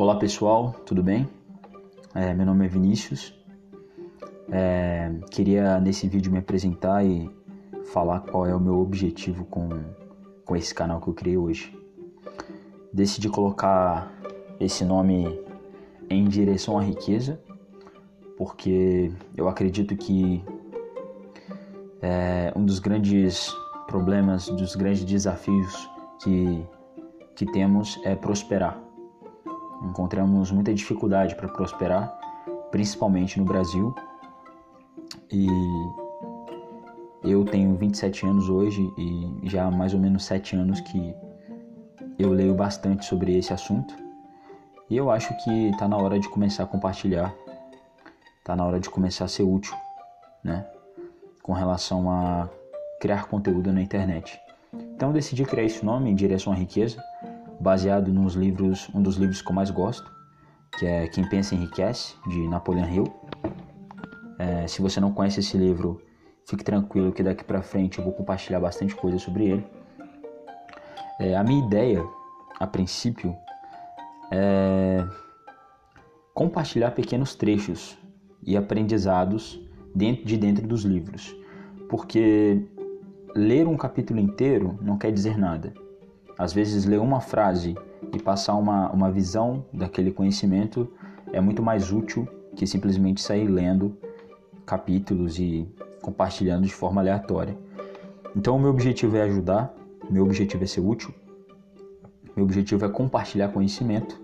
Olá 0.00 0.16
pessoal, 0.16 0.74
tudo 0.86 1.02
bem? 1.02 1.28
É, 2.14 2.32
meu 2.32 2.46
nome 2.46 2.64
é 2.64 2.68
Vinícius. 2.68 3.34
É, 4.50 5.12
queria 5.30 5.78
nesse 5.78 6.08
vídeo 6.08 6.32
me 6.32 6.38
apresentar 6.38 7.04
e 7.04 7.30
falar 7.92 8.20
qual 8.20 8.46
é 8.46 8.54
o 8.54 8.58
meu 8.58 8.80
objetivo 8.80 9.44
com, 9.44 9.68
com 10.46 10.56
esse 10.56 10.74
canal 10.74 11.02
que 11.02 11.08
eu 11.08 11.12
criei 11.12 11.36
hoje. 11.36 11.78
Decidi 12.90 13.28
colocar 13.28 14.10
esse 14.58 14.86
nome 14.86 15.38
em 16.08 16.24
direção 16.24 16.78
à 16.78 16.82
riqueza, 16.82 17.38
porque 18.38 19.12
eu 19.36 19.50
acredito 19.50 19.94
que 19.94 20.42
é, 22.00 22.50
um 22.56 22.64
dos 22.64 22.78
grandes 22.78 23.54
problemas, 23.86 24.48
dos 24.48 24.74
grandes 24.74 25.04
desafios 25.04 25.90
que, 26.22 26.66
que 27.36 27.44
temos 27.52 28.00
é 28.02 28.16
prosperar 28.16 28.88
encontramos 29.82 30.50
muita 30.50 30.72
dificuldade 30.74 31.34
para 31.34 31.48
prosperar, 31.48 32.12
principalmente 32.70 33.38
no 33.38 33.44
Brasil. 33.44 33.94
E 35.30 35.46
eu 37.22 37.44
tenho 37.44 37.76
27 37.76 38.26
anos 38.26 38.48
hoje 38.48 38.82
e 38.96 39.48
já 39.48 39.66
há 39.66 39.70
mais 39.70 39.94
ou 39.94 40.00
menos 40.00 40.24
7 40.24 40.56
anos 40.56 40.80
que 40.80 41.14
eu 42.18 42.32
leio 42.32 42.54
bastante 42.54 43.04
sobre 43.04 43.36
esse 43.36 43.52
assunto. 43.52 43.94
E 44.88 44.96
eu 44.96 45.10
acho 45.10 45.32
que 45.44 45.68
está 45.68 45.86
na 45.86 45.96
hora 45.96 46.18
de 46.18 46.28
começar 46.28 46.64
a 46.64 46.66
compartilhar, 46.66 47.34
está 48.38 48.56
na 48.56 48.64
hora 48.64 48.80
de 48.80 48.90
começar 48.90 49.24
a 49.24 49.28
ser 49.28 49.44
útil, 49.44 49.74
né? 50.42 50.66
Com 51.42 51.52
relação 51.52 52.10
a 52.10 52.48
criar 53.00 53.26
conteúdo 53.28 53.72
na 53.72 53.80
internet. 53.80 54.40
Então 54.72 55.10
eu 55.10 55.12
decidi 55.12 55.44
criar 55.44 55.64
esse 55.64 55.84
nome 55.84 56.10
em 56.10 56.14
direção 56.14 56.52
à 56.52 56.56
riqueza, 56.56 57.02
baseado 57.60 58.12
nos 58.12 58.34
livros, 58.34 58.88
um 58.94 59.02
dos 59.02 59.16
livros 59.16 59.42
que 59.42 59.50
eu 59.50 59.54
mais 59.54 59.70
gosto, 59.70 60.10
que 60.78 60.86
é 60.86 61.06
Quem 61.08 61.28
Pensa 61.28 61.54
Enriquece, 61.54 62.14
de 62.26 62.48
Napoleon 62.48 62.88
Hill. 62.88 63.04
É, 64.38 64.66
se 64.66 64.80
você 64.80 64.98
não 64.98 65.12
conhece 65.12 65.40
esse 65.40 65.58
livro, 65.58 66.00
fique 66.46 66.64
tranquilo 66.64 67.12
que 67.12 67.22
daqui 67.22 67.44
para 67.44 67.60
frente 67.60 67.98
eu 67.98 68.04
vou 68.04 68.14
compartilhar 68.14 68.60
bastante 68.60 68.96
coisa 68.96 69.18
sobre 69.18 69.44
ele. 69.44 69.66
É, 71.20 71.36
a 71.36 71.44
minha 71.44 71.64
ideia, 71.66 72.02
a 72.58 72.66
princípio, 72.66 73.36
é 74.30 75.04
compartilhar 76.32 76.92
pequenos 76.92 77.34
trechos 77.34 77.98
e 78.42 78.56
aprendizados 78.56 79.60
dentro 79.94 80.24
de 80.24 80.38
dentro 80.38 80.66
dos 80.66 80.84
livros, 80.84 81.36
porque 81.90 82.64
ler 83.34 83.66
um 83.66 83.76
capítulo 83.76 84.18
inteiro 84.18 84.78
não 84.80 84.96
quer 84.96 85.12
dizer 85.12 85.36
nada. 85.36 85.74
Às 86.40 86.54
vezes, 86.54 86.86
ler 86.86 86.98
uma 86.98 87.20
frase 87.20 87.76
e 88.14 88.18
passar 88.18 88.54
uma, 88.54 88.90
uma 88.92 89.10
visão 89.10 89.62
daquele 89.70 90.10
conhecimento 90.10 90.88
é 91.34 91.38
muito 91.38 91.62
mais 91.62 91.92
útil 91.92 92.26
que 92.56 92.66
simplesmente 92.66 93.20
sair 93.20 93.46
lendo 93.46 93.94
capítulos 94.64 95.38
e 95.38 95.68
compartilhando 96.00 96.66
de 96.66 96.72
forma 96.72 97.02
aleatória. 97.02 97.58
Então, 98.34 98.56
o 98.56 98.58
meu 98.58 98.70
objetivo 98.70 99.18
é 99.18 99.22
ajudar, 99.24 99.70
meu 100.08 100.24
objetivo 100.24 100.64
é 100.64 100.66
ser 100.66 100.80
útil, 100.80 101.14
meu 102.34 102.46
objetivo 102.46 102.86
é 102.86 102.88
compartilhar 102.88 103.48
conhecimento 103.48 104.18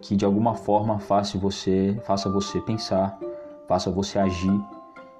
que 0.00 0.16
de 0.16 0.24
alguma 0.24 0.54
forma 0.54 0.98
faça 0.98 1.36
você, 1.36 2.00
faça 2.06 2.30
você 2.30 2.58
pensar, 2.62 3.20
faça 3.68 3.90
você 3.90 4.18
agir 4.18 4.58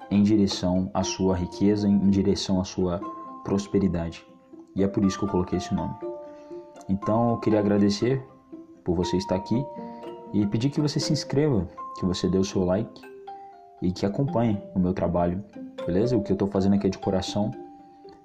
em 0.09 0.23
direção 0.23 0.89
à 0.91 1.03
sua 1.03 1.35
riqueza, 1.35 1.87
em 1.87 2.09
direção 2.09 2.59
à 2.59 2.63
sua 2.63 2.99
prosperidade. 3.43 4.25
E 4.75 4.83
é 4.83 4.87
por 4.87 5.05
isso 5.05 5.19
que 5.19 5.25
eu 5.25 5.29
coloquei 5.29 5.59
esse 5.59 5.71
nome. 5.75 6.10
Então 6.91 7.31
eu 7.31 7.37
queria 7.37 7.59
agradecer 7.59 8.21
por 8.83 8.95
você 8.95 9.15
estar 9.15 9.37
aqui 9.37 9.65
e 10.33 10.45
pedir 10.45 10.69
que 10.69 10.81
você 10.81 10.99
se 10.99 11.13
inscreva, 11.13 11.65
que 11.97 12.05
você 12.05 12.27
dê 12.27 12.37
o 12.37 12.43
seu 12.43 12.65
like 12.65 13.01
e 13.81 13.93
que 13.93 14.05
acompanhe 14.05 14.61
o 14.75 14.79
meu 14.79 14.93
trabalho, 14.93 15.41
beleza? 15.85 16.17
O 16.17 16.21
que 16.21 16.33
eu 16.33 16.35
estou 16.35 16.49
fazendo 16.49 16.75
aqui 16.75 16.87
é 16.87 16.89
de 16.89 16.97
coração 16.97 17.49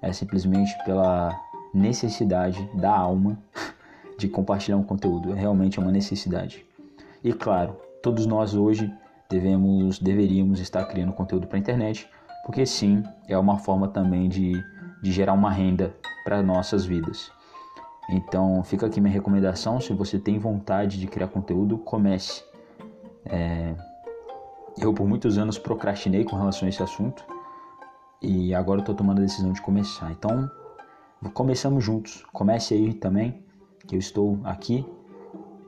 é 0.01 0.11
simplesmente 0.11 0.77
pela 0.83 1.33
necessidade 1.73 2.69
da 2.73 2.93
alma 2.93 3.39
de 4.19 4.27
compartilhar 4.27 4.75
um 4.75 4.83
conteúdo, 4.83 5.31
é 5.31 5.39
realmente 5.39 5.79
uma 5.79 5.91
necessidade. 5.91 6.65
E 7.23 7.31
claro, 7.31 7.77
todos 8.03 8.25
nós 8.25 8.53
hoje 8.53 8.93
devemos, 9.29 9.97
deveríamos 9.97 10.59
estar 10.59 10.83
criando 10.85 11.13
conteúdo 11.13 11.47
para 11.47 11.55
a 11.55 11.59
internet, 11.59 12.05
porque 12.45 12.65
sim, 12.65 13.01
é 13.29 13.37
uma 13.37 13.59
forma 13.59 13.87
também 13.87 14.27
de, 14.27 14.61
de 15.01 15.11
gerar 15.13 15.33
uma 15.33 15.51
renda 15.51 15.95
para 16.25 16.43
nossas 16.43 16.85
vidas. 16.85 17.31
Então 18.09 18.63
fica 18.63 18.85
aqui 18.85 19.01
minha 19.01 19.13
recomendação, 19.13 19.81
se 19.81 19.91
você 19.93 20.17
tem 20.17 20.39
vontade 20.39 20.99
de 20.99 21.07
criar 21.07 21.27
conteúdo, 21.27 21.77
comece. 21.77 22.43
É... 23.25 23.75
Eu 24.77 24.93
por 24.93 25.07
muitos 25.07 25.37
anos 25.37 25.57
procrastinei 25.57 26.23
com 26.23 26.35
relação 26.35 26.67
a 26.67 26.69
esse 26.69 26.81
assunto 26.81 27.25
e 28.21 28.53
agora 28.53 28.79
estou 28.79 28.95
tomando 28.95 29.19
a 29.19 29.21
decisão 29.21 29.51
de 29.51 29.61
começar. 29.61 30.11
Então 30.11 30.49
começamos 31.33 31.83
juntos. 31.83 32.23
Comece 32.31 32.73
aí 32.73 32.93
também, 32.93 33.43
que 33.85 33.95
eu 33.95 33.99
estou 33.99 34.39
aqui. 34.43 34.85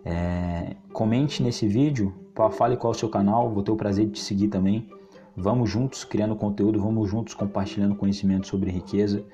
É... 0.05 0.77
Comente 0.93 1.43
nesse 1.43 1.67
vídeo, 1.67 2.13
fale 2.51 2.77
qual 2.77 2.93
é 2.93 2.95
o 2.95 2.99
seu 2.99 3.09
canal, 3.09 3.49
vou 3.49 3.63
ter 3.63 3.71
o 3.71 3.75
prazer 3.75 4.05
de 4.05 4.13
te 4.13 4.21
seguir 4.21 4.47
também. 4.47 4.87
Vamos 5.35 5.69
juntos 5.69 6.05
criando 6.05 6.35
conteúdo, 6.35 6.79
vamos 6.79 7.09
juntos 7.09 7.33
compartilhando 7.33 7.95
conhecimento 7.95 8.47
sobre 8.47 8.71
riqueza. 8.71 9.25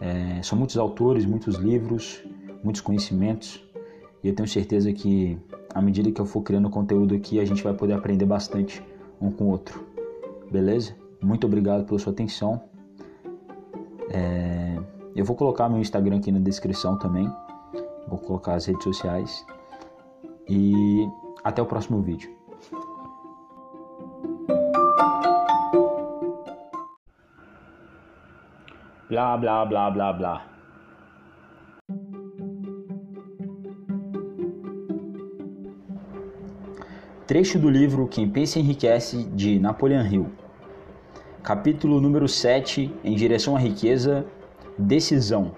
É... 0.00 0.40
São 0.42 0.56
muitos 0.56 0.78
autores, 0.78 1.26
muitos 1.26 1.56
livros 1.56 2.22
muitos 2.62 2.80
conhecimentos 2.80 3.62
e 4.22 4.28
eu 4.28 4.34
tenho 4.34 4.48
certeza 4.48 4.92
que 4.92 5.38
à 5.72 5.80
medida 5.80 6.10
que 6.10 6.20
eu 6.20 6.26
for 6.26 6.42
criando 6.42 6.68
conteúdo 6.70 7.14
aqui, 7.14 7.38
a 7.38 7.44
gente 7.44 7.62
vai 7.62 7.74
poder 7.74 7.94
aprender 7.94 8.26
bastante 8.26 8.82
um 9.20 9.30
com 9.30 9.44
o 9.44 9.48
outro. 9.48 9.84
Beleza? 10.50 10.96
Muito 11.22 11.46
obrigado 11.46 11.84
pela 11.84 11.98
sua 11.98 12.12
atenção. 12.12 12.62
É... 14.10 14.76
Eu 15.14 15.24
vou 15.24 15.36
colocar 15.36 15.68
meu 15.68 15.80
Instagram 15.80 16.18
aqui 16.18 16.32
na 16.32 16.38
descrição 16.38 16.98
também. 16.98 17.30
Vou 18.08 18.18
colocar 18.18 18.54
as 18.54 18.66
redes 18.66 18.84
sociais. 18.84 19.44
E 20.48 21.06
até 21.44 21.60
o 21.60 21.66
próximo 21.66 22.00
vídeo. 22.00 22.36
Blá 29.08 29.36
blá 29.36 29.64
blá 29.64 29.90
blá 29.90 30.12
blá. 30.12 30.57
Trecho 37.28 37.58
do 37.58 37.68
livro 37.68 38.08
Quem 38.08 38.26
Pensa 38.26 38.58
Enriquece, 38.58 39.24
de 39.24 39.58
Napoleon 39.58 40.02
Hill. 40.02 40.26
Capítulo 41.42 42.00
número 42.00 42.26
7, 42.26 42.90
Em 43.04 43.14
Direção 43.14 43.54
à 43.54 43.58
Riqueza, 43.58 44.24
Decisão. 44.78 45.52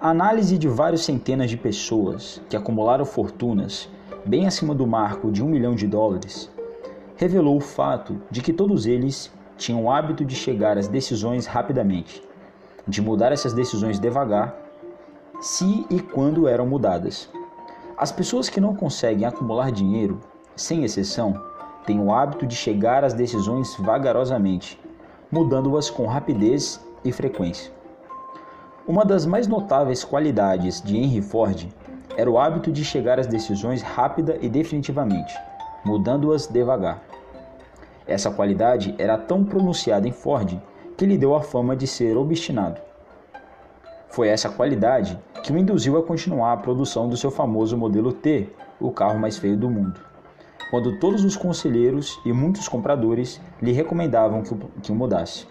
A 0.00 0.10
análise 0.10 0.58
de 0.58 0.66
várias 0.66 1.02
centenas 1.02 1.50
de 1.50 1.56
pessoas 1.56 2.42
que 2.50 2.56
acumularam 2.56 3.04
fortunas 3.04 3.88
bem 4.26 4.44
acima 4.44 4.74
do 4.74 4.88
marco 4.88 5.30
de 5.30 5.40
um 5.40 5.46
milhão 5.46 5.76
de 5.76 5.86
dólares 5.86 6.50
revelou 7.14 7.56
o 7.56 7.60
fato 7.60 8.20
de 8.28 8.40
que 8.40 8.52
todos 8.52 8.86
eles 8.86 9.32
tinham 9.56 9.84
o 9.84 9.90
hábito 9.92 10.24
de 10.24 10.34
chegar 10.34 10.76
às 10.76 10.88
decisões 10.88 11.46
rapidamente, 11.46 12.20
de 12.88 13.00
mudar 13.00 13.30
essas 13.30 13.52
decisões 13.52 14.00
devagar, 14.00 14.52
se 15.40 15.86
e 15.88 16.00
quando 16.00 16.48
eram 16.48 16.66
mudadas. 16.66 17.30
As 17.96 18.10
pessoas 18.10 18.48
que 18.48 18.60
não 18.60 18.74
conseguem 18.74 19.24
acumular 19.24 19.70
dinheiro, 19.70 20.20
sem 20.56 20.82
exceção, 20.82 21.40
têm 21.86 22.00
o 22.00 22.12
hábito 22.12 22.44
de 22.44 22.56
chegar 22.56 23.04
às 23.04 23.14
decisões 23.14 23.76
vagarosamente, 23.78 24.80
mudando-as 25.30 25.90
com 25.90 26.06
rapidez 26.06 26.84
e 27.04 27.12
frequência. 27.12 27.72
Uma 28.86 29.04
das 29.04 29.24
mais 29.24 29.46
notáveis 29.46 30.02
qualidades 30.02 30.82
de 30.82 30.96
Henry 30.96 31.22
Ford 31.22 31.68
era 32.16 32.30
o 32.30 32.38
hábito 32.38 32.72
de 32.72 32.84
chegar 32.84 33.20
às 33.20 33.28
decisões 33.28 33.80
rápida 33.80 34.38
e 34.40 34.48
definitivamente, 34.48 35.32
mudando-as 35.84 36.48
devagar. 36.48 37.00
Essa 38.06 38.30
qualidade 38.30 38.94
era 38.98 39.16
tão 39.16 39.44
pronunciada 39.44 40.08
em 40.08 40.12
Ford 40.12 40.60
que 40.96 41.06
lhe 41.06 41.16
deu 41.16 41.34
a 41.34 41.42
fama 41.42 41.76
de 41.76 41.86
ser 41.86 42.16
obstinado. 42.16 42.80
Foi 44.14 44.28
essa 44.28 44.48
qualidade 44.48 45.18
que 45.42 45.52
o 45.52 45.58
induziu 45.58 45.98
a 45.98 46.02
continuar 46.04 46.52
a 46.52 46.56
produção 46.56 47.08
do 47.08 47.16
seu 47.16 47.32
famoso 47.32 47.76
modelo 47.76 48.12
T, 48.12 48.48
o 48.80 48.92
carro 48.92 49.18
mais 49.18 49.36
feio 49.36 49.56
do 49.56 49.68
mundo. 49.68 49.98
Quando 50.70 51.00
todos 51.00 51.24
os 51.24 51.36
conselheiros 51.36 52.20
e 52.24 52.32
muitos 52.32 52.68
compradores 52.68 53.40
lhe 53.60 53.72
recomendavam 53.72 54.42
que 54.42 54.54
o, 54.54 54.58
que 54.80 54.92
o 54.92 54.94
mudasse. 54.94 55.48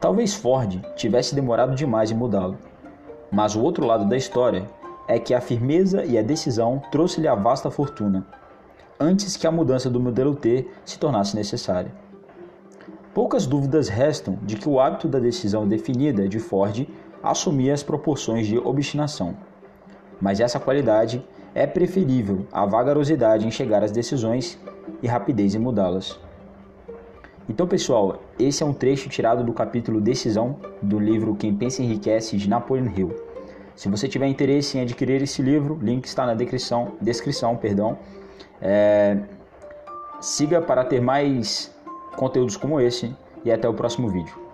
Talvez 0.00 0.32
Ford 0.32 0.80
tivesse 0.96 1.34
demorado 1.34 1.74
demais 1.74 2.10
em 2.10 2.14
mudá-lo, 2.14 2.56
mas 3.30 3.54
o 3.54 3.60
outro 3.60 3.84
lado 3.84 4.08
da 4.08 4.16
história 4.16 4.64
é 5.06 5.18
que 5.18 5.34
a 5.34 5.40
firmeza 5.42 6.06
e 6.06 6.16
a 6.16 6.22
decisão 6.22 6.80
trouxe-lhe 6.90 7.28
a 7.28 7.34
vasta 7.34 7.70
fortuna, 7.70 8.26
antes 8.98 9.36
que 9.36 9.46
a 9.46 9.52
mudança 9.52 9.90
do 9.90 10.00
modelo 10.00 10.34
T 10.34 10.66
se 10.82 10.98
tornasse 10.98 11.36
necessária. 11.36 11.92
Poucas 13.12 13.46
dúvidas 13.46 13.90
restam 13.90 14.38
de 14.40 14.56
que 14.56 14.66
o 14.66 14.80
hábito 14.80 15.06
da 15.06 15.18
decisão 15.18 15.68
definida 15.68 16.26
de 16.26 16.38
Ford 16.38 16.88
assumia 17.22 17.72
as 17.74 17.82
proporções 17.82 18.46
de 18.46 18.58
obstinação. 18.58 19.36
mas 20.20 20.38
essa 20.38 20.60
qualidade 20.60 21.20
é 21.52 21.66
preferível 21.66 22.46
à 22.52 22.64
vagarosidade 22.64 23.44
em 23.44 23.50
chegar 23.50 23.82
às 23.82 23.90
decisões 23.90 24.56
e 25.02 25.08
rapidez 25.08 25.54
em 25.54 25.58
mudá-las. 25.58 26.18
Então, 27.48 27.66
pessoal, 27.66 28.22
esse 28.38 28.62
é 28.62 28.66
um 28.66 28.72
trecho 28.72 29.08
tirado 29.08 29.42
do 29.42 29.52
capítulo 29.52 30.00
Decisão 30.00 30.56
do 30.80 30.98
livro 30.98 31.34
Quem 31.34 31.52
Pensa 31.52 31.82
Enriquece 31.82 32.36
de 32.36 32.48
Napoleon 32.48 32.88
Hill. 32.96 33.16
Se 33.74 33.88
você 33.88 34.06
tiver 34.06 34.28
interesse 34.28 34.78
em 34.78 34.82
adquirir 34.82 35.20
esse 35.20 35.42
livro, 35.42 35.76
link 35.82 36.04
está 36.04 36.24
na 36.24 36.34
descrição. 36.34 36.92
descrição 37.00 37.56
perdão. 37.56 37.98
É, 38.60 39.18
siga 40.20 40.62
para 40.62 40.84
ter 40.84 41.00
mais 41.00 41.74
conteúdos 42.16 42.56
como 42.56 42.80
esse 42.80 43.12
e 43.44 43.50
até 43.50 43.68
o 43.68 43.74
próximo 43.74 44.08
vídeo. 44.08 44.51